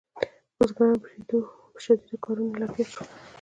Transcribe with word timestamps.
بزګران 0.57 0.95
په 1.27 1.35
شدیدو 1.83 2.17
کارونو 2.25 2.59
لګیا 2.61 2.85
شول. 2.93 3.07